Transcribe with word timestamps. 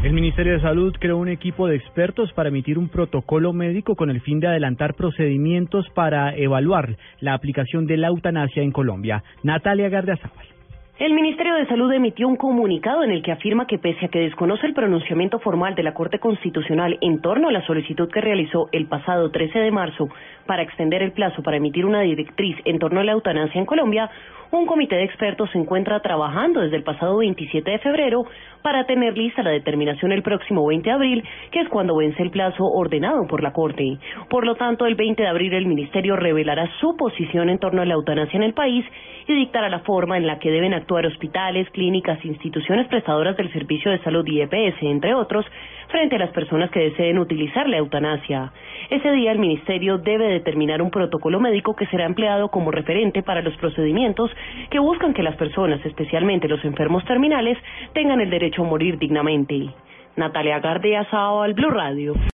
El 0.00 0.12
Ministerio 0.12 0.52
de 0.52 0.60
Salud 0.60 0.94
creó 0.96 1.16
un 1.16 1.28
equipo 1.28 1.66
de 1.66 1.74
expertos 1.74 2.32
para 2.32 2.50
emitir 2.50 2.78
un 2.78 2.88
protocolo 2.88 3.52
médico 3.52 3.96
con 3.96 4.10
el 4.10 4.20
fin 4.20 4.38
de 4.38 4.46
adelantar 4.46 4.94
procedimientos 4.94 5.86
para 5.92 6.36
evaluar 6.36 6.96
la 7.20 7.34
aplicación 7.34 7.84
de 7.88 7.96
la 7.96 8.06
eutanasia 8.06 8.62
en 8.62 8.70
Colombia. 8.70 9.24
Natalia 9.42 9.88
Gardiazabal. 9.88 10.57
El 10.98 11.14
Ministerio 11.14 11.54
de 11.54 11.68
Salud 11.68 11.92
emitió 11.92 12.26
un 12.26 12.34
comunicado 12.34 13.04
en 13.04 13.12
el 13.12 13.22
que 13.22 13.30
afirma 13.30 13.68
que 13.68 13.78
pese 13.78 14.06
a 14.06 14.08
que 14.08 14.18
desconoce 14.18 14.66
el 14.66 14.74
pronunciamiento 14.74 15.38
formal 15.38 15.76
de 15.76 15.84
la 15.84 15.94
Corte 15.94 16.18
Constitucional 16.18 16.98
en 17.00 17.20
torno 17.20 17.46
a 17.48 17.52
la 17.52 17.64
solicitud 17.64 18.10
que 18.10 18.20
realizó 18.20 18.68
el 18.72 18.86
pasado 18.86 19.30
13 19.30 19.60
de 19.60 19.70
marzo 19.70 20.08
para 20.44 20.62
extender 20.62 21.02
el 21.02 21.12
plazo 21.12 21.40
para 21.44 21.58
emitir 21.58 21.86
una 21.86 22.00
directriz 22.00 22.56
en 22.64 22.80
torno 22.80 22.98
a 22.98 23.04
la 23.04 23.12
eutanasia 23.12 23.60
en 23.60 23.66
Colombia, 23.66 24.10
un 24.50 24.64
comité 24.64 24.96
de 24.96 25.04
expertos 25.04 25.50
se 25.52 25.58
encuentra 25.58 26.00
trabajando 26.00 26.62
desde 26.62 26.76
el 26.76 26.82
pasado 26.82 27.18
27 27.18 27.70
de 27.70 27.78
febrero 27.80 28.24
para 28.62 28.86
tener 28.86 29.16
lista 29.16 29.42
la 29.42 29.50
determinación 29.50 30.10
el 30.10 30.22
próximo 30.22 30.66
20 30.66 30.88
de 30.88 30.94
abril, 30.94 31.24
que 31.52 31.60
es 31.60 31.68
cuando 31.68 31.96
vence 31.96 32.22
el 32.22 32.30
plazo 32.30 32.64
ordenado 32.64 33.26
por 33.26 33.42
la 33.42 33.52
Corte. 33.52 33.98
Por 34.30 34.46
lo 34.46 34.54
tanto, 34.54 34.86
el 34.86 34.94
20 34.94 35.22
de 35.22 35.28
abril 35.28 35.52
el 35.52 35.66
Ministerio 35.66 36.16
revelará 36.16 36.66
su 36.80 36.96
posición 36.96 37.50
en 37.50 37.58
torno 37.58 37.82
a 37.82 37.84
la 37.84 37.94
eutanasia 37.94 38.38
en 38.38 38.42
el 38.42 38.54
país 38.54 38.86
y 39.28 39.34
dictará 39.34 39.68
la 39.68 39.80
forma 39.80 40.16
en 40.16 40.26
la 40.26 40.38
que 40.38 40.50
deben 40.50 40.72
actuar 40.72 41.06
hospitales, 41.06 41.68
clínicas, 41.70 42.24
instituciones 42.24 42.88
prestadoras 42.88 43.36
del 43.36 43.52
servicio 43.52 43.90
de 43.90 43.98
salud 44.00 44.26
y 44.26 44.40
EPS, 44.40 44.82
entre 44.82 45.14
otros, 45.14 45.44
frente 45.88 46.16
a 46.16 46.18
las 46.18 46.30
personas 46.30 46.70
que 46.70 46.80
deseen 46.80 47.18
utilizar 47.18 47.68
la 47.68 47.76
eutanasia. 47.76 48.52
Ese 48.88 49.12
día 49.12 49.32
el 49.32 49.38
Ministerio 49.38 49.98
debe 49.98 50.28
determinar 50.28 50.80
un 50.80 50.90
protocolo 50.90 51.40
médico 51.40 51.76
que 51.76 51.86
será 51.86 52.06
empleado 52.06 52.48
como 52.48 52.70
referente 52.70 53.22
para 53.22 53.42
los 53.42 53.56
procedimientos 53.58 54.30
que 54.70 54.78
buscan 54.78 55.12
que 55.12 55.22
las 55.22 55.36
personas, 55.36 55.84
especialmente 55.84 56.48
los 56.48 56.64
enfermos 56.64 57.04
terminales, 57.04 57.58
tengan 57.92 58.20
el 58.22 58.30
derecho 58.30 58.62
a 58.62 58.66
morir 58.66 58.98
dignamente. 58.98 59.68
Natalia 60.16 60.58
Gardea, 60.58 61.06
al 61.12 61.54
Blue 61.54 61.70
Radio. 61.70 62.14